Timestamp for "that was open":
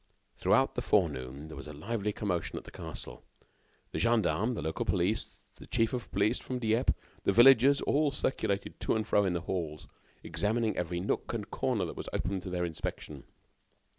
11.85-12.41